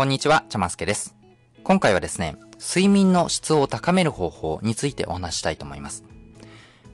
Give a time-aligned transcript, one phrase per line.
[0.00, 1.14] こんにちは、ちゃますけです。
[1.62, 6.04] 今回はですね、睡眠の質を高める方法についてお話したいと思います。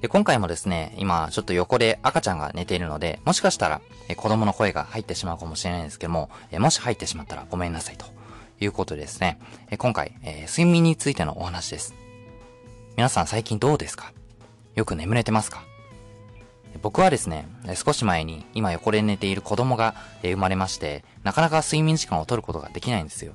[0.01, 8.07] で今回もですね、今ちょっと横で赤ちゃんが寝ているので、もしかしたらえ子供の声が入ってしまうかもしれないんですけども、えもし入ってしまったらごめんなさいと
[8.59, 9.39] いうことでですね、
[9.71, 11.95] え今回、え睡眠についてのお話です。
[12.97, 14.13] 皆さん最近どうですか？
[14.75, 15.63] よく眠れてますか？
[16.83, 23.33] 僕はですね、少し前に今横で寝ている子供が生まれまして、なかなか睡眠時間を取ることができないんですよ。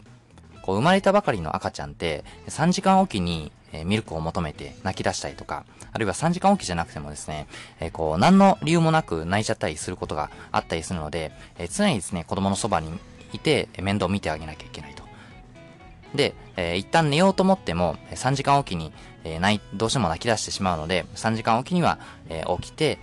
[0.62, 3.52] こう生まれたばかりの赤ちゃんって3時間おきに
[3.85, 7.48] ミルクを求めて泣き出したりとか、あるいは3時間おきじゃなくてもですね、
[7.80, 12.91] えこう何の理由もなく泣いちゃったりすることがあったりするので、え常にですね、子供のそばに
[13.34, 15.04] いて面倒を見てあげなきゃいけないと。
[16.16, 18.91] で、え、一旦寝ようと思っても、3時間おきに、
[19.23, 21.99] えー、泣どうしても泣き出してしまうので、3時間おきには、
[22.30, 22.99] え、起きて、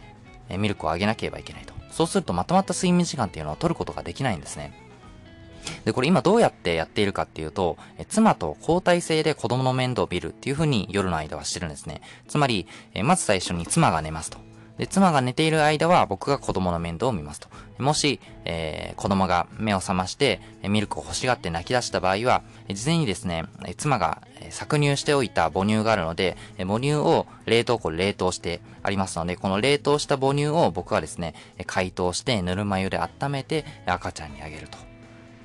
[0.49, 1.75] えミルクをあげなければいけないと。
[1.91, 4.73] そうするとまとまった睡眠時間っていうのを取ることができないんですね。
[5.85, 12.01] で、これ今どうやってやっているかっていうと、え妻と交代制で子供の面倒を見るっていうふうに夜の間はしてるんですね。
[12.29, 14.48] つまり、えまず最初に妻が寝ますと。
[14.79, 17.49] で、妻が寝ている間は僕が子供の面倒を見ますと。
[17.79, 23.45] もし、えー、子供が目を覚まして、ミルクを欲しがって泣き出した場合は、事前にですね、
[23.77, 31.35] 妻が搾乳しておいた母乳があるので、母乳を冷凍庫で冷凍してありますので、この冷凍した母乳を僕はですね、
[31.67, 34.79] 解凍してぬるま湯で温めて赤ちゃんにあげると。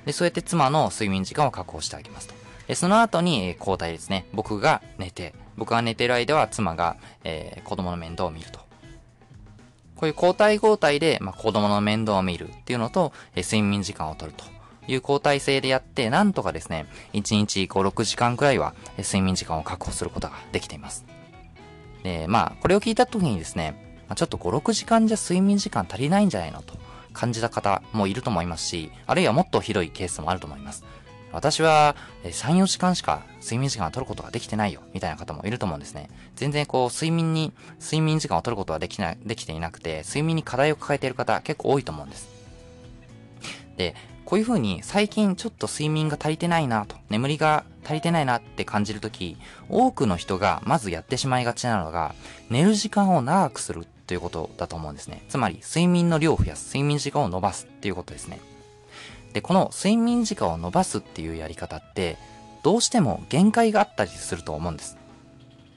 [0.06, 2.34] で、そうやって妻の睡眠時間を確保してあげますと。
[2.68, 4.26] で、その後に交代ですね。
[4.32, 8.63] 僕が寝て、僕が寝てる間は妻が、えー、子供の面倒を見ると。
[10.04, 14.44] こういう交代交代で、まあ、子供の面倒を見るっていうのと、え、睡眠時間を取ると
[14.86, 21.06] いう交代制でやって、なんとかですね、1日5、6時間くらいは、睡眠時間を確保することができています。
[22.02, 26.74] で、まあ、これを聞いた時にですね、ちょっと5、6時間じゃ睡眠時間足りないんじゃないのと
[27.14, 30.84] 感じた方もいると思いますし、あるいはもっとひどいケースもあると思います。
[31.34, 36.08] 私は3、4時間しか睡眠時間を取ることができてないよ、みたいな方もいると思うんですね。
[36.36, 42.28] 全然こう、睡眠に、睡眠時間を取ることはできない、できていなくて、睡眠に課題を抱えている方結構多いと思うんです。
[43.76, 49.36] で、こういう風に最近ちょっと睡眠が足りてないなと、眠りが足りてないなって感じるとき、
[49.68, 52.14] 多くの人がまずやってしまいがちなのが、
[52.48, 55.24] 寝る時間を長くするということだと思うんですね。
[55.28, 58.40] つまり、睡眠の量を増やす、睡眠時間を伸ばすっていうことですね。
[59.34, 62.16] で、この睡眠時間を伸ばすっていうやり方って、
[62.62, 64.96] どうしても限界があったりすると思うんです。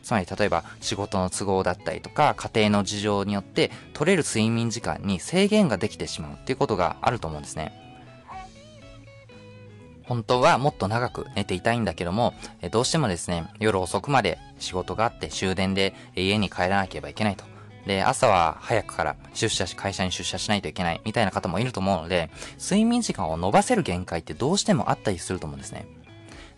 [0.03, 7.73] つまり例えば仕事の都合だったりとか家庭の事情によって取れる睡眠時間に制限ができてしまうっていうことがあると思うんですね。
[10.05, 12.33] 本当はもっと長く寝ていたいんだけども、
[12.71, 17.43] どうしてもですね、夜遅くまで仕事があって終電で家に帰らなければいけないと。
[17.87, 25.87] で、朝は早くから出社し、会社に出社しないといけないみたいな方もいると思うので、睡眠時間を伸ばせる限界ってどうしてもあったりすると思うんですね。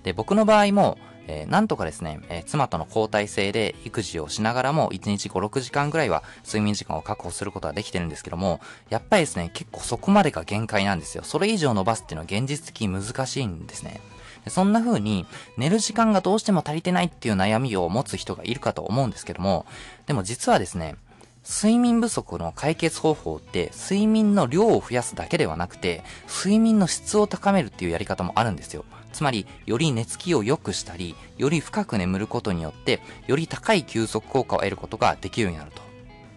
[0.04, 0.98] で、僕の場合も、
[1.28, 8.60] えー、なんとかですね、えー、妻との交代制で育児をしながらも1日5、6時間ぐらいは睡眠時間を確保することはできてるんですけども、
[8.90, 11.24] やっぱりですね、結構そこまでが限界なんですよ。
[11.24, 14.02] それ以上伸ばすっていうのは現実的に難しいんですね。
[14.48, 19.68] そんな風に寝る時間がどうしても足りてないっていう悩みを持つ人がいるかと思うんですけども、
[20.08, 20.96] でも実はですね、
[21.44, 28.86] 睡眠不足の解決方法って睡眠の量を増やすだけではなくて睡眠の質を高めるっていうやり方もあるんですよ。
[29.12, 35.82] つまりより寝つきを良くしたりより深く眠ることによってより高い休息効果を得ることができるようになると。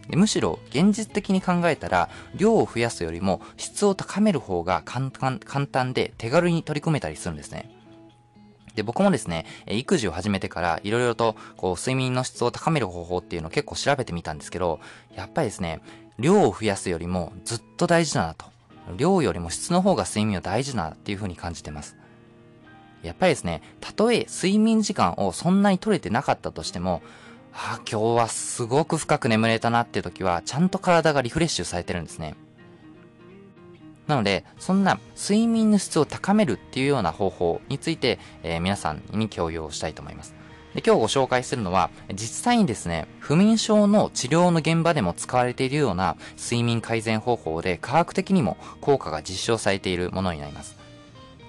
[0.09, 7.71] でむしろ現実的に考えたら量を増やすよりも質を高める方が簡単で手軽に取り組めたりするんですね。
[8.75, 14.81] で、僕もですね、育児を始めてからいろいろとこう睡眠の質を高める方法っていうのを結構調べてみたんですけど、
[15.15, 15.81] やっぱりですね、
[16.19, 18.47] 量を増やすよりもずっと大事だなと。
[18.97, 21.97] 量よりも質の方が睡眠は大事だなっていう風に感じてます。
[23.03, 27.03] やっぱりですね、たとえ睡眠時間をそんなに取れてなかったとしても、
[27.53, 32.35] あ、今日はすごく深く眠れたなっていう時は、ちゃんと体がリフレッシュされてるんですね。
[34.07, 40.35] なので、そんな睡眠の質を高めるっていうような方法について、えー、皆さんに共有をしたいと思います。
[40.75, 50.82] で今日ご紹介するのは、実際にですね、不眠症の治療の現場でも使われているような睡眠改善方法で科学的にも効果が実証されているものになります。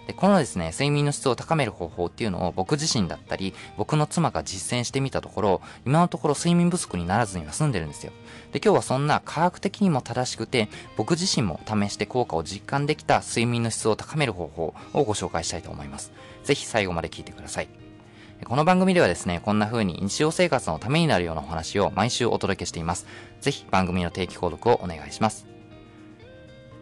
[0.07, 8.11] でこのですね、睡眠の質を高める方法っていうのを僕自身だったり、僕の妻が実践してみたところ、今のところ睡眠不足にならずには済んでるんですよ。
[8.51, 10.67] で、今日はそんな科学的にも正しくて、
[10.97, 16.11] 僕自身も試して効果を実感できた睡眠の質を高める方法をご紹介したいと思います。
[16.43, 17.69] ぜひ最後まで聞いてください。
[18.45, 23.05] この番組ではですね、こんな風に日常生活のためになるようなお話を毎週お届けしています。
[23.39, 25.52] ぜひ番組の定期購読をお願いします。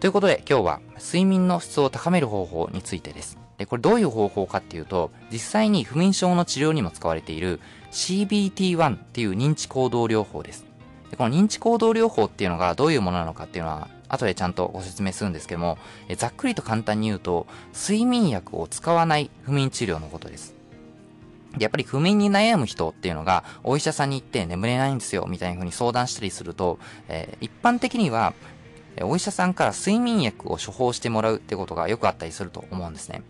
[0.01, 3.37] ということで今日は睡眠の質を高める方法についてです。
[3.59, 7.59] で、これどういう方法かっていうと、実際に不眠症の治療にも使われている
[7.91, 10.65] CBT1 っていう認知行動療法です。
[11.11, 15.77] でこの認知行動療法っていうのがどういうものなのかっていうのは、後でちゃんとご説明するんですけども、
[16.07, 17.45] えざっくりと簡単に言うと、
[17.75, 20.55] 睡眠薬を使わない不眠治療のことです。
[21.59, 28.33] やっぱり不眠に悩む人っていうのが、お医者さんに行って眠れないんですよ、みたいな風に相談したりすると、えー、一般的には、
[29.01, 33.23] お医者さんから睡眠薬を処方してもらうってことがよくあったりすると思うんですね。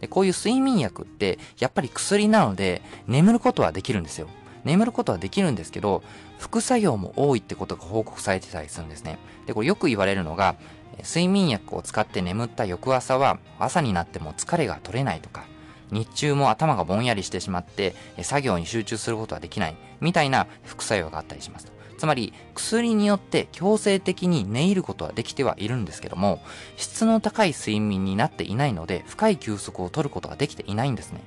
[0.00, 4.28] でこういう睡眠薬って、やっぱり薬なので、眠ることはできるんですよ。
[4.64, 6.02] 眠ることはできるんですけど、
[6.38, 9.18] 副作用も多いってことが報告されてたりするんですね。
[9.46, 10.56] で、これよく言われるのが、
[10.98, 15.44] 睡眠薬を使って眠った翌朝は朝になっても疲れが取れないとか、
[15.90, 21.70] 日中も頭がぼんやりしてしまって作業に集中することができないみたいな副作用があったりします。
[22.02, 26.42] つまり薬によって強制的に寝入ることはできてはいるんですけども
[26.76, 31.20] 質の高い睡眠になっていないので深い休息を取ることができていないんですね。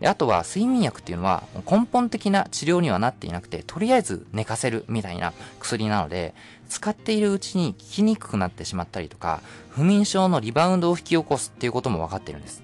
[0.00, 6.34] であとは睡眠薬っていうのは根本的な治療にはなっていなくてとりあえず寝かせるみたいな薬なので
[6.70, 12.62] 使っているうちに効きにくくなってしまったりとか不眠症のリバウンドを引き起こすっていうことも分かってるんです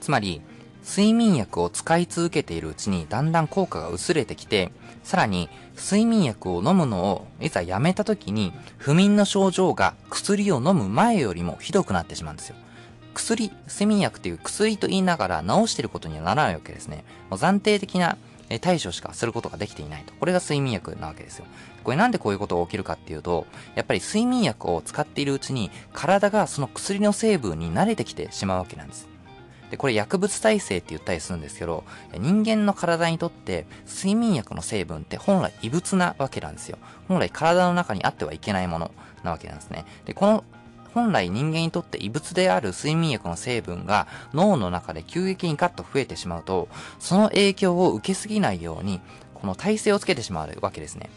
[0.00, 0.40] つまり
[0.88, 4.72] 睡眠薬を使い続けているうちにだんだん効果が薄れてきて
[5.04, 12.56] さらに睡眠薬を飲むのをいざやめた時に不眠の症状が薬を飲む前よりもひどくなってしまうんですよ
[13.18, 17.04] 薬、睡眠薬っていう薬と言いながら治してることにはならないわけですね。
[17.30, 18.16] もう暫定的な
[18.60, 20.14] 対処しかすることができていないと。
[20.14, 21.44] これが睡眠薬なわけですよ。
[21.84, 29.07] これなんでこういうことが起きるかっていうと、やっぱり睡眠薬を使っているうちに体がその薬の成分に慣れてきてしまうわけなんです。
[29.70, 31.84] で、これ薬物耐性って言ったりするんですけど、
[32.16, 36.78] 人間の体にとって睡眠薬の成分って本来異物なわけなんですよ。
[37.06, 38.90] 本来体の中にあってはいけないもの
[39.22, 39.84] なわけなんですね。
[40.04, 40.44] で、この
[40.94, 46.68] 本来人間にとって異物である睡眠薬の成分が脳の中で急激にガッと増えてしまうと、
[46.98, 49.00] その影響を受けすぎないように、
[49.34, 51.10] この体勢をつけてしまうわけですね。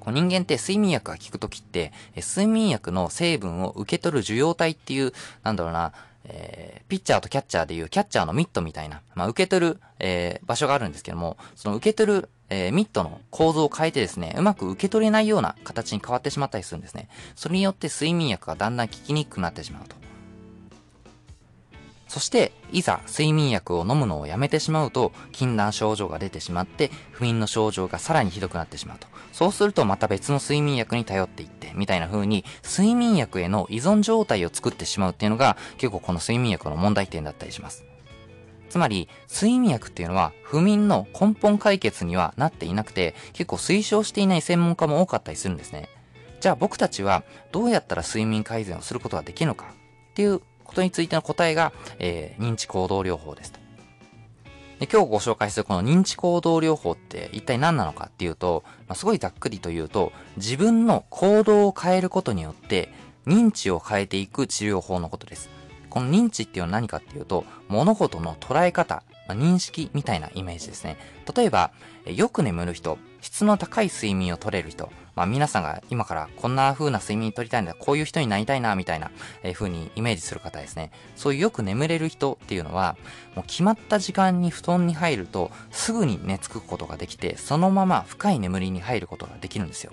[0.00, 5.12] こう人間って睡眠薬が効くときって、睡眠薬の成分を受け取る受容体っていう、
[5.42, 5.92] なんだろうな、
[6.28, 17.08] えー、ピッチャーとキャッチャーでいうキャッチャーのミットみたいな、まあ、受け取る、えー、場所があるんですけども、その受け取る、えー、ミットの構造を変えてですね、うまく受け取れないような形に変わってしまったりするんですね。
[17.34, 19.96] それによって睡眠薬がだんだん効きにくくなってしまうと。
[22.08, 29.06] そして、いざ睡眠薬を飲むのをやめてしまうと、禁断症状が出てしまって、不眠の症状がさらにひどくなってしまうと。
[29.38, 37.84] そうするとまた別の睡眠薬に頼っていって、みたいな風に、睡眠薬への依存状態を作ってしまうっていうのが、結構この睡眠薬の問題点だったりします。
[38.68, 45.88] つまり、睡眠薬っていうのは不眠の根本解決にはなっていなくて、結構推奨していない専門家も多かったりするんですね。
[46.40, 49.66] じゃあ僕たちはどうやったら睡眠改善をすることができるのか
[50.10, 53.67] っていうことについての答えが、えー、認知行動療法ですと。
[54.78, 62.92] で今日ご紹介するこの認知行動療法って一体何なのかっていうと、まあ、すごいざっくりと言うと、自分の行動を変えることによって
[63.26, 65.50] 認知を変えていく治療法のことです。
[65.90, 70.96] この認知っていうのは何かっていうと、物事の捉え方、まあ、認識みたいなイメージですね。
[71.34, 71.72] 例えば、
[72.06, 79.10] よく眠る人、質の高い睡眠を取れる人、まあ皆さんが今からこんな風な睡眠取りたいんだ、こういう人になりたいな、みたいな、
[79.42, 80.92] えー、風にイメージする方ですね。
[81.16, 82.96] そういうよく眠れる人っていうのは、
[83.34, 89.92] もう決まった時間に布団に入ると、すぐに寝つくことができて、そのまま深い眠りに入ることができるんですよ。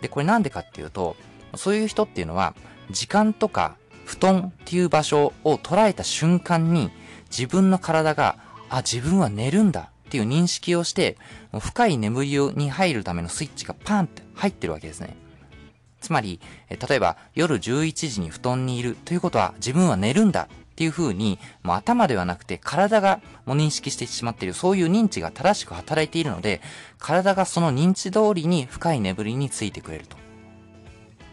[0.00, 1.16] で、これなんでかっていうと、
[1.54, 2.54] そういう人っていうのは、
[2.90, 6.90] 時間とか布団っていう場所を捉えた瞬間に、
[7.30, 8.36] 自分の体が、
[8.68, 11.16] あ、自分は寝るんだっていう認識をして、
[11.58, 15.16] 深い眠りに入るためのスイッチがパンって入ってるわけですね。
[16.02, 16.38] つまり、
[16.68, 26.60] 例えば夜11時に布団にいるということは自分は寝るんだっていう風に、もう頭ではなくて体がもう認識してしまっている、そういう認知が正しく働いているので、
[26.98, 30.18] 体がその認知通りに深い眠りについてくれると。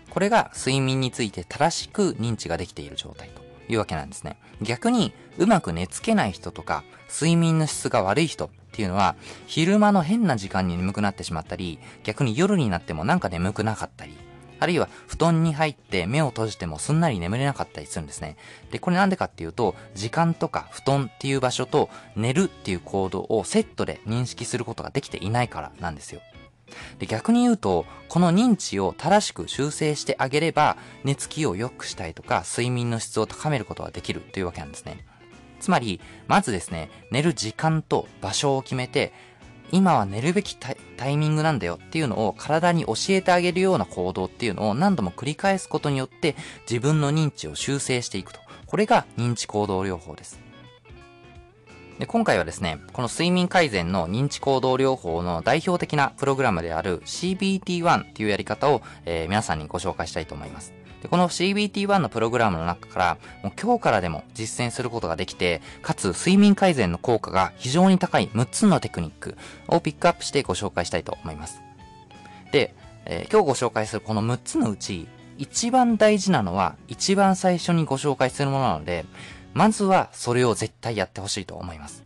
[0.09, 4.38] これが睡眠について正しく認知ができている状態というわけなんですね。
[4.61, 14.17] 逆に、うまく寝つけない人とか、睡眠の質が悪い人っていうのは、昼間の変な時間に眠くなってしまったり、逆に夜になってもなんか眠くなかったり、
[14.59, 18.35] あるいは布団に入って目を閉じてもすんなり眠れなかったりするんですね。
[18.71, 26.21] で、これなんでかっていうと、時間とか布団っていう場所と寝るっていう行動をセットで認識することができていないからなんですよ。
[26.99, 35.05] で逆に言うと、この認知を正しく修正してあげれば、寝つきを良くしたいとか、睡眠の質を高めることができるというわけなんですね。
[35.59, 39.13] つまり、まずですね、寝る時間と場所を決めて、
[39.71, 46.35] 今は寝るべきタイミングなんだよっていうのを体に教えてあげるような行動っていうのを何度も繰り返すことによって
[46.69, 48.39] 自分の認知を修正していくと。
[48.65, 50.49] これが認知行動療法です。
[52.00, 60.74] で今回はですね、この睡眠改善の認知行動療法の代表的なプログラムである CBT1 っていうやり方を、えー、皆さんにご紹介したいと思います。
[61.01, 69.36] でこの CBT1 のプログラムの中から、もう今日からでも実践することができて、かつ睡眠改善の効果が非常に高い6つのテクニック
[69.68, 71.62] をピックアップしてご紹介したいと思います。
[72.53, 72.74] で、
[73.06, 79.03] えー、今日ご紹介するこの6つのうち、一番大事なのは一番最初にご紹介するものなので、
[79.59, 82.05] まずはそれを絶対やってほしいと思います。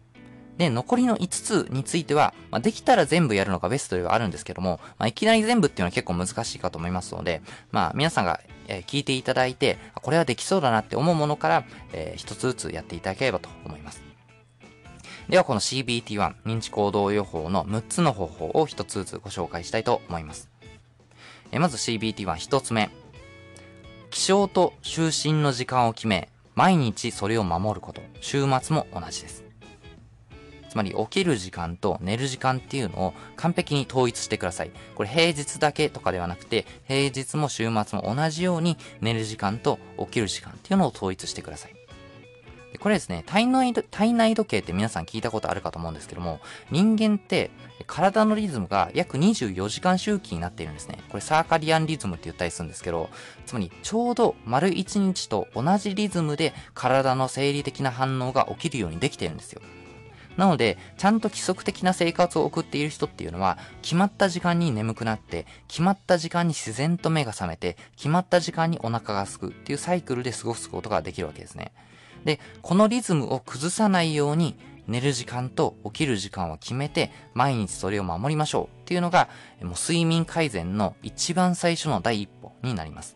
[0.58, 14.02] で、残りの5つについては、まあ、できたら全部やるのがベストではあるんですけども、まあ、いきなり全部っていうのは結構難しいかと思いますので、まあ、皆さんが、え、聞いていただいて、これはできそうだなって思うものから、えー、1つずつやっていただければと思います。
[15.30, 20.50] では、この CBT1 認知行動予報の6つの方法を1つずつご紹介したいと思います。
[21.52, 22.90] えー、まず CBT11 つ目。
[24.10, 28.02] 起床と就寝の時間を決め、毎日それを守ること。
[28.22, 29.44] 週末も同じです。
[30.70, 34.72] つまり起きる時間と寝る時間っていうのを完璧に統一してください。
[34.96, 41.83] これ平日だけとかではなくて、平日も週末も同じように寝る時間と起きる時間っていうのを統一してください。
[42.84, 47.50] これですね、体内、体内時計って皆さん聞いたことあるかと思うんですけども、人間って
[47.88, 51.00] 体のリズムが約24時間周期になっているんですね。
[51.08, 53.10] これサーカリアンリズムって言ったりするんですけど、
[53.46, 59.62] つまりちょうど丸1日と同じリズムで体の生理的な反応が起きるようにできてるんですよ。
[60.36, 71.72] なので、ちゃんと規則的な生活を送っている人っていうのは、決まった時間に眠くなって、決まった時間に自然と目が覚めて、決まった時間にお腹が空くっていうサイクルで過ごすことができるわけですね。
[72.26, 74.56] で、このリズムを崩さないように、
[74.88, 79.30] 寝る時間と起きる時間を決めて、毎日それを守りましょうっていうのが、
[79.62, 83.16] もう睡眠改善の一番最初の第一歩になります。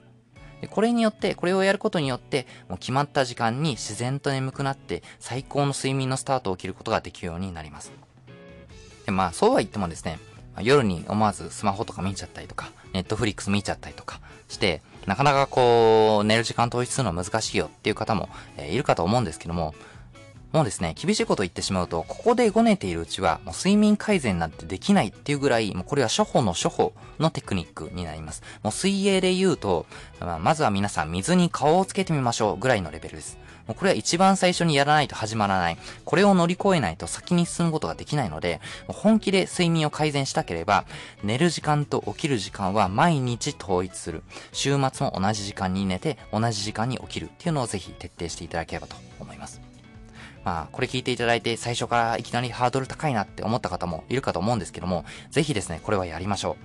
[0.61, 7.91] でこれによって、これをやることによって、もう決まった時間に自然と眠くなって、最高の睡眠のスタートを切ることができるようになります。
[9.05, 10.19] でまあ、そうは言ってもですね、
[10.61, 19.73] 夜に思わずスマホとか見ちゃったりとか、ネットフリックス見ちゃったりとかして、なかなかこう、寝る時間統一するのは難しいよっていう方も、え、いるかと思うんですけども、
[20.51, 28.43] もうですね、厳しいこと言ってしまうと、ここでごねているうちは、もう睡眠改善なんてできないっていうぐらい、もうこれは処方の処方のテクニックになります。
[28.63, 29.85] もう水泳で言うと、
[30.19, 33.37] まあ、まずは皆さん水に顔をつけてみましょうぐらいのレベルです。
[33.67, 35.77] もうこれは一番最初にやらないと始まらない。
[36.05, 40.85] これを乗り越えないと先に進むことができないので、本気で睡眠を改善したければ、
[41.23, 44.23] 寝る時間と起きる時間は毎日統一する。
[44.53, 49.61] 週末も同じ時間に寝て、同じ時間に起きるっていうのをぜひ徹底していただければと思います。
[50.45, 56.55] まあ、これ聞いていただいて最初からいきなりハードル高いなって思った方もいるかと思うんですけども、ぜひですね、これはやりましょ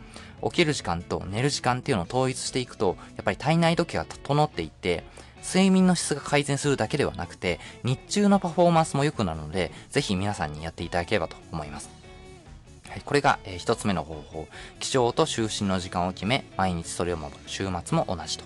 [0.41, 0.51] う。
[0.51, 5.03] 起きる時間と寝る時間っていうのを統一していくと、やっぱり体内時計が整っていって、
[5.43, 11.91] 睡眠の質が改善するだけではなくて、日中のパフォーマンスも良くなるので、ぜひ皆さんにやっていただければと思います。
[12.89, 14.47] はい、これが、えー、一つ目の方法。
[14.79, 17.39] 起床と就寝の時間を決め、毎日それを守る。
[17.47, 18.45] 週末も同じと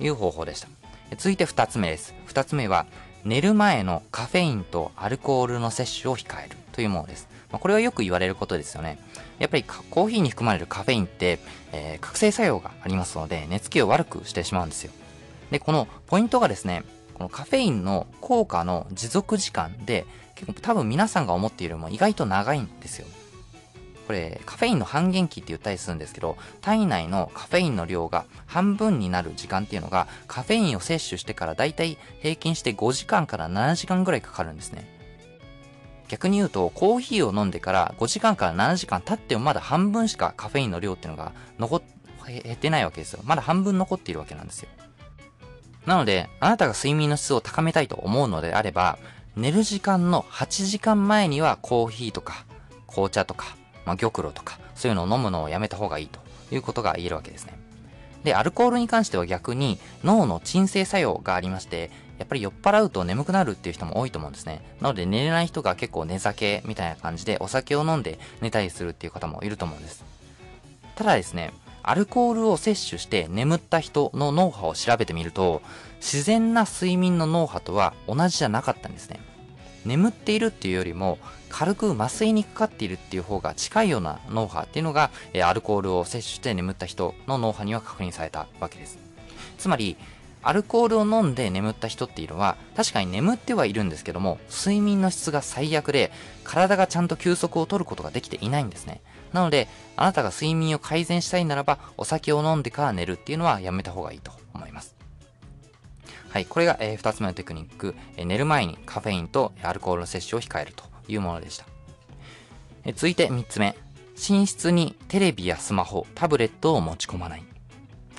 [0.00, 0.68] いう方法でした。
[1.16, 2.14] 続いて二つ目です。
[2.26, 2.86] 二つ目は、
[3.24, 7.28] 寝る前のカフェインとアルコールの摂取を控えるというものです。
[7.50, 8.98] まあ、これはよく言われることですよね。
[9.38, 11.40] やっぱりコーヒーに含まれるカフェインって、
[11.72, 14.92] えー、覚醒作用がありますので、寝つきを悪くしてしまうんですよ。
[15.50, 23.06] で、このポイントがですね、このカフェインの効果の持続時間で、結構多分皆さんが思っているよりも意外と長いんですよ。
[24.06, 34.88] これ、カフェインの半減期って言ったりするんですけど、体内のカフェインの量が半分になる時間っていうのが、カフェインを摂取してからだいたい平均して5時間から7時間ぐらいかかるんですね。
[36.08, 41.82] 逆に言うと、コーヒーを飲んでから5時間から7時間経ってもまだ半分しかカフェインの量っていうのが残っ、
[42.26, 43.20] 減ってないわけですよ。
[43.24, 44.68] まだ半分残っているわけなんですよ。
[45.86, 48.98] なので、あなたが睡眠の質を高めたいと思うのであれば、
[49.36, 52.44] 寝る時間の8時間前にはコーヒーとか
[52.86, 56.20] 紅茶とかまあ、玉露とか、そういうのを飲むのをやめた方がいいと
[56.52, 57.58] いうことが言えるわけですね。
[58.22, 64.62] で、アルコールに関しては逆に脳の鎮静作用がありまして、やっぱり酔っ払うと眠くなるっていう人も多いと思うんですね。
[64.80, 70.04] なので寝れない人が結構寝酒みたいな感じでお酒を飲んで寝たりするっていう方もいると思うんです。
[70.96, 75.62] ただですね、アルコールを摂取して眠った人の脳波を調べてみると、
[76.00, 79.20] 自然な睡眠の脳波とは同じじゃなかったんですね。
[79.84, 81.18] 眠っているっていうよりも、
[81.48, 88.98] 軽く麻酔にかかっているっていう方が近いような脳波っていうのが、えアルコールを摂取して眠った人の脳波には確認されたわけです。
[89.58, 89.96] つまり、
[90.42, 96.10] アルコールを飲んで眠った人っていうのは、確かに眠ってはいるんですけども、睡眠の質が最悪で、
[96.44, 99.00] 体がちゃんと休息を取ることができていないんですね。
[99.32, 104.96] なので、あなたが睡眠を改善したいならば、お酒を飲んでから寝るっていうのはやめた方がいいと思います。
[106.30, 111.66] はい、これが、えー、2つ目のテクニック、えー、寝る前にカフェインとアルコールの摂取を控えるというものでした。
[112.84, 113.76] えー、続いて3つ目、
[114.28, 117.42] 寝室にテレビやスマホ、タブレットを持ち込まない。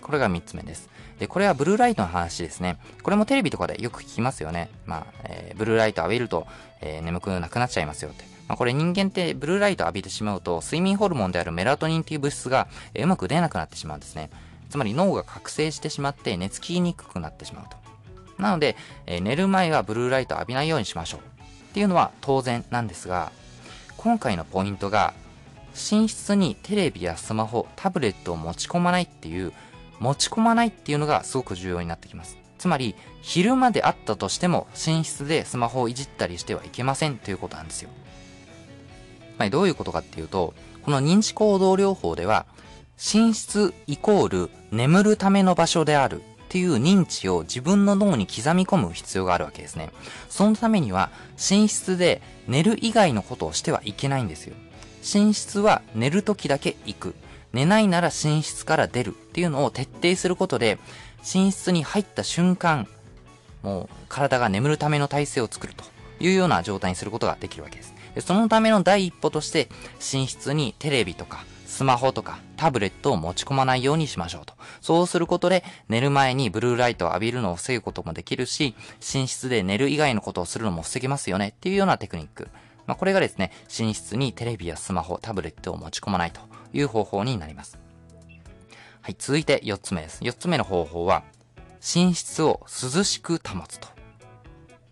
[0.02, 0.90] これが3つ目です。
[1.20, 2.78] で、これはブルーライトの話ですね。
[3.04, 4.70] これもテレビとかでよく聞きますよね。
[4.86, 6.48] まあ、えー、ブルーライト浴びると、
[6.82, 8.26] えー、眠くなくなっちゃいますよって。
[8.52, 12.68] まあ、これ人間ってブルーライト浴びてしまうと、睡眠ホルモンであるメラトニンっていう物質が、
[13.00, 14.30] うまく出なくなってしまうんですね。
[14.70, 17.78] つまり脳が覚醒してしまって寝つきにくくなってしまうと。
[18.44, 21.22] なので、え、寝る前はブルーライト浴びないようにしましょう。
[21.22, 21.24] っ
[21.74, 23.32] ていうのは当然なんですが、
[23.96, 25.14] 今回のポイントが、
[25.70, 29.54] 寝室にテレビやスマホ、タブレットを持ち込まないっていう、
[30.00, 32.38] 持ち込まないっていうのがすごく重要になってきます。
[32.58, 37.90] つまり、昼間であったとしても、寝室でスマホをいじったりしてはいけませんということなんですよ。
[39.42, 42.46] まあ、どういうことかっていうと、この認知行動療法では、
[42.98, 49.90] 寝室イコール眠るための場所であるっていう認知を自分の脳に刻み込む必要があるわけですね。
[50.30, 54.54] そのためには寝室で寝る以外のことをしてはいけないんですよ。
[55.02, 57.16] 寝室は寝る時だけ行く。
[57.52, 60.78] 寝ないなら寝室から出るっていうのを徹底することで、
[61.22, 62.88] 寝室に入った瞬間、
[63.64, 65.84] もう体が眠るための体勢を作ると
[66.20, 68.01] いうような状態にすることができるわけです。
[68.20, 74.54] そのための第一歩として、寝室にテレビとかスマホとかタブレットを持ち込まないようにしましょうと。
[74.82, 82.50] そうすることで寝る前にブルーライトを浴びるのを防ぐこともできるし、寝室で寝る以外のことをするのも防げますよねっていうようなテクニック。
[82.88, 86.42] まあ、これがですね、寝室にテレビやスマホ、タブレットを持ち込まないと
[86.74, 87.80] いう方法になります。
[89.02, 90.22] はい、続いて4つ目です。
[90.22, 91.24] 4つ目の方法は、
[91.80, 93.88] 寝室を涼しく保つと。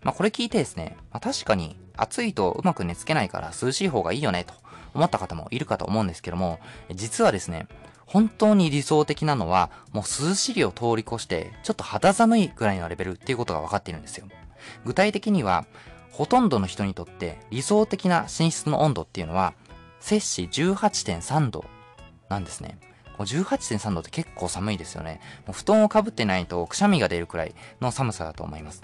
[0.02, 4.54] まあ、これ聞いてですね、まあ、確かに暑いとうまく寝つけないから涼しい方がいいよねと
[4.94, 6.58] 思った方もいるかと思うんですけども、
[6.92, 7.66] 実はですね、
[8.06, 14.26] 本当に理想的なのは、もう涼しげを通り越して、ちょっと肌寒いぐらいのレベルっていうことが分かっているんですよ。
[14.84, 15.64] 具体的には、
[16.10, 19.54] ほとんどの人にとって理想的な寝室の温度っていうのは、
[20.00, 21.64] 摂氏18.3度
[22.28, 22.78] なんですね。
[23.18, 25.20] 18.3度って結構寒いですよね。
[25.46, 28.82] もう布団をかぶってないとくしゃみが出るくらいの寒さだと思います。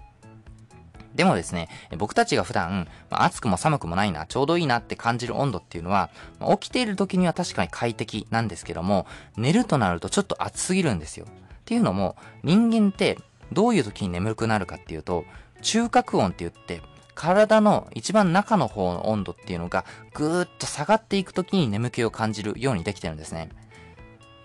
[1.16, 11.26] でもですね、僕たちが普段、まあ、暑くも寒くもないな、ちょうどいいなって感じる温度っていうのは、まあ、起きている時には確かに快適なんですけども、寝るとなるとちょっと暑すぎるんですよ。
[11.26, 11.29] っ
[11.64, 13.18] ていうのも、人間って
[13.50, 15.24] どういう時に眠くなるかっていうと、
[15.62, 16.83] 中核温って言って、
[17.14, 23.48] 体の一番中の方の温度っていうのがぐーっと下がっていく時に眠気を感じるようにできてるんですね。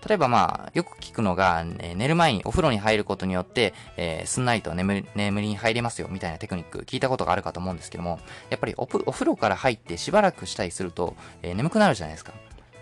[0.06, 8.18] 例えばまあ、よく聞くのが、えー、寝る前にお風呂に入ることによって、えー、すんなりと眠眠りに入れますよ、みたいなテクニック聞いたことがあるかと思うんですけども、
[8.50, 12.32] やっぱりおお風呂から入ってしばらくしたりすると、えー、眠くなるじゃないですか。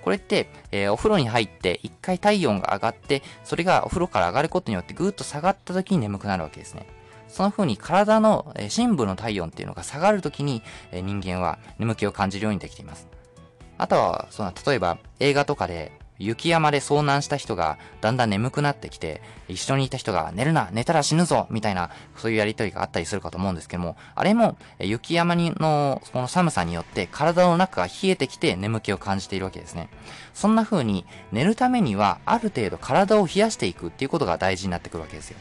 [0.03, 6.87] これって、えー、お風呂に入って一回体温が上がって、それがお風呂から上がることによってぐーっと下がった時に眠くなるわけですね。
[7.29, 13.09] その風に体の、えー、深部の体温っていうのが下がる時に、えー、人間は眠気を感じるようにできています。
[13.77, 29.89] あとは、その、例えば映画とかで、雪山で遭難した人がだんだん眠くなってきて、一緒にいた人が寝るな、寝たら死ぬぞみたいな、そういうやりとりがあったりするかと思うんですけども、あれも雪山にの、この寒さによって体の中が冷えてきて眠気を感じているわけですね。
[30.35, 35.39] そんな風に寝るためにはある程度体を冷やしていくっていうことが大事になってくるわけですよ。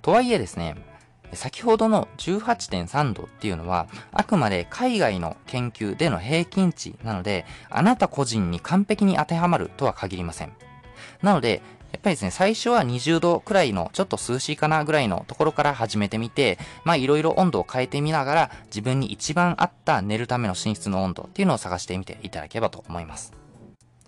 [0.00, 0.76] とはいえですね、
[1.32, 10.52] 先ほどの18.3度っていうのは、あくまで海外の研究での平均値なので、あなた個人に完璧に当てはまるとは限りません。
[11.22, 11.62] なので、
[11.92, 23.32] やっぱりですね、最初は20度くらいの、ちょっと涼しいかなぐらいのところから始めてみて、まあいろいろ温度を変えてみながら、自分に一番合った寝るための寝室の温度っていうのを探してみていただければと思います。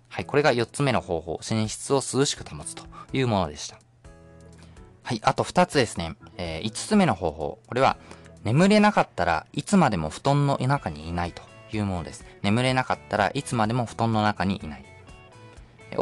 [0.08, 3.78] はい、これが4つ目の方法、寝室を涼しく保つというものでした。
[5.08, 6.16] はい、あと2つですね。
[6.36, 7.58] えー、5つ目の方法。
[7.66, 7.96] これは、
[8.44, 11.42] 眠れなかったらいつまでも布団の中にいないと
[11.72, 12.26] いうものです。
[12.42, 14.84] 眠れなかったらいつまでも布団の中にいない。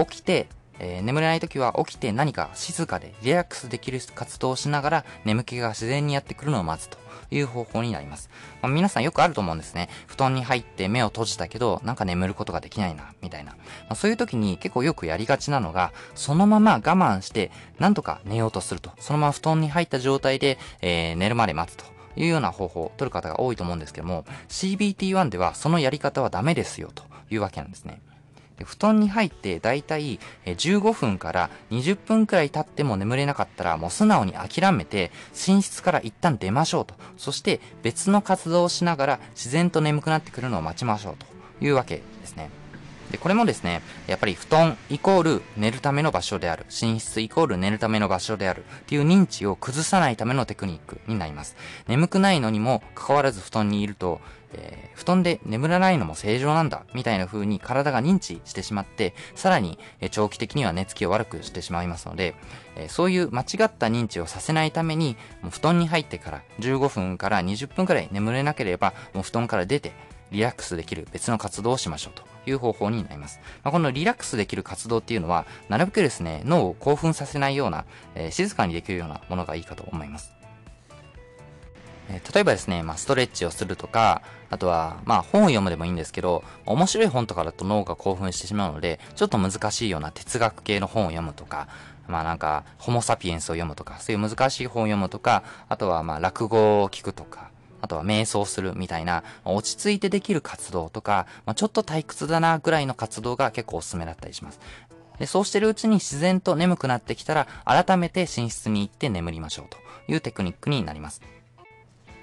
[0.08, 0.48] 起きて、
[0.80, 6.98] えー、眠れない時は起きて何か静かでリラックスできる活動をしながら眠気が自然にやってくるのを待つと
[7.30, 8.30] いう方法になります。
[8.62, 9.88] まあ、皆さんよくあると思うんですね。
[10.06, 13.52] 布団に入って目を閉じたけど、なんか眠ることができないな、みたいな。
[13.52, 13.58] ま
[13.90, 18.90] あ、そういう時に結構よくやりがちなのが、そのまま我慢して、なんとか寝ようとすると。
[18.98, 21.96] そのまま布団に入った状態で、えー、寝るまで待つと。
[22.16, 28.00] いうような方法を取る方が多いと思うんですけども、CBT1 ではそのやり方はダメですよというわけなんですね。
[28.64, 36.94] 布団に入ってだいたい15分から20分くらい経っても眠れなかったらもう素直に諦めて寝室から一旦出ましょうと。
[37.16, 41.26] そして別の活動をしながら自然と眠くなってくるのを待ちましょうと
[41.64, 42.50] いうわけですね。
[43.10, 51.56] で、これもですね、やっぱり布団イコール寝るための場所である、寝室イコール寝るための場所であるっていう認知を崩さないためのテクニックになります。
[51.86, 54.20] 眠くないのにもかかわらず布団にいると、
[54.52, 62.34] えー、布団で眠らないのも正常なんだ、みたいな風に体が認知してしまって、さらに、え、長期的には寝つきを悪くしてしまいますので、
[62.76, 69.92] え、そういう間違った認知をさせないために、もう布団に入ってから15分から20分くらい眠れなければ、もう布団から出て、
[70.30, 73.40] リラックスできる別の活動をしましょうという方法になります。
[73.62, 80.35] まあ、このリラックスできる活動っていうのは、なるべくですね、脳を興奮させないような、えー、静かにできるようなものがいいかと思います。
[82.08, 91.68] え例えばですね、まあ、ストレッチをするとか、あとは、まあ、本を読むでもいいんですけど、面白い本とかだと脳が興奮してしまうので、ちょっと難しいような哲学系の本を読むとか、
[92.06, 104.60] まあなんか、ホモサピエンスを読むとか、そういう難しい本を読むとか、あとはまあ落語を聞くとか、あとは瞑想するみたいな、落ち着いてできる活動とか、まあ、ちょっと退屈だなぐらいの活動が結構おすすめだったりします。
[105.18, 109.78] でそうしてるうちに自然と眠くなってきたら、改めて寝室に行って眠りましょうと
[110.12, 111.22] いうテクニックになります。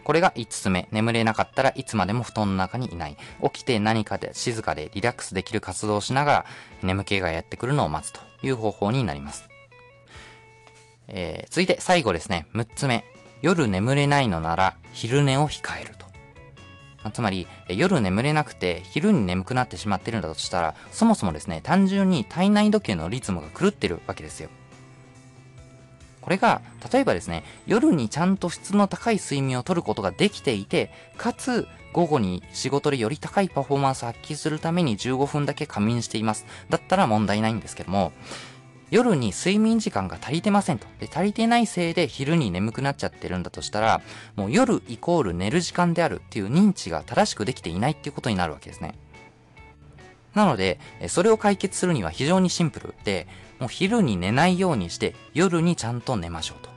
[0.03, 0.87] これが5つ目。
[0.91, 3.17] 眠れなかったらいつまでも布団の中にいない。
[3.43, 6.45] 起きて何かで静かでリラックスできる活動をしながら、
[6.81, 9.49] 眠気がやってくるのを待つという方法になります。
[11.07, 12.47] えー、続いて最後ですね。
[12.53, 13.05] 6つ目。
[13.41, 16.03] 夜眠れないのなら昼寝を控えると。
[17.11, 24.49] つまり、夜眠れなくて昼に眠くなってしまってるんだとしたら、そもそもですね、単純に体内時計のリズムが狂ってるわけですよ。
[26.23, 36.45] これが、例えばですね、夜にちゃんと質の高い睡眠をとることができていて、かつ、午後に仕事でより高いパフォーマンスを発揮するために15分だけ仮眠しています。
[36.69, 38.13] だったら問題ないんですけども、
[38.89, 40.87] 夜に睡眠時間が足りてませんと。
[40.99, 44.01] で、足りてないせいで昼に眠くなっちゃってるんだとしたら、
[44.35, 48.95] もう夜イコール寝る時間であるっていう認知が正しくできていないっていうことになるわけですね。
[50.35, 53.27] なので、それを解決するには非常にシンプルで、
[53.59, 56.69] もう昼に寝ないようにして夜にちゃんと寝ましょうと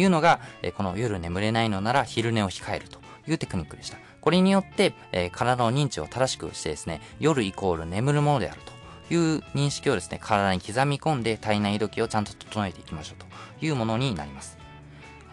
[0.00, 3.98] いうのが、えこの夜眠れないのなら昼寝を控えるというテクニックでした。
[4.20, 8.60] これによって、え体の認知を正しくしてですね、夜イコール眠るものである
[9.08, 13.26] という認識をですね、体に刻み込んで体内時計をちゃんと整えていきましょうと
[13.64, 14.58] いうものになります。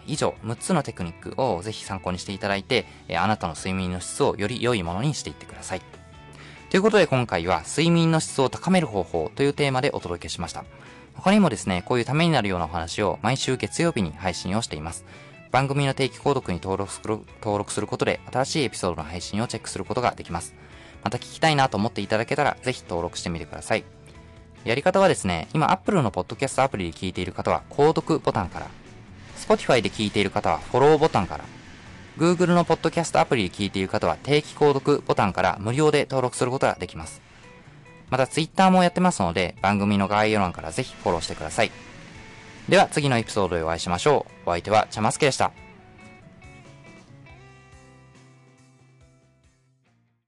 [0.06, 5.82] 以上、6つのテクニックをぜひ参考にしていただいて、あなたの睡眠の質をより良いものにしていってください。
[6.68, 10.64] ということで今回は睡眠の質を高める方法というテーマでお届けしました。
[11.14, 15.04] 他にもですね、こういうためになるようなお話を毎週月曜日に配信をしています。
[15.52, 20.54] 番組の定期購読に登録する登録することで新しいエピソードの配信をチェックすることができます。
[21.04, 23.84] また聞きたいなと思っていただけたら、ぜひ登録してみてください。
[24.64, 28.66] やり方はですね、今 Apple のポッドキャストアプリで聞いている方は、購読ボタンから、
[29.38, 31.44] Spotify で聞いている方は、フォローボタンから、
[32.18, 37.20] Google のポッドキャストアプリで聞いている方は、定期購読ボタンから無料で登録することができます。
[38.08, 41.70] また Twitter もやってますので、番組の概要欄からぜひフォローしてください。
[42.68, 44.50] では次のエピソードでお会いしましょう。
[44.50, 45.65] お相手はちゃますけでした。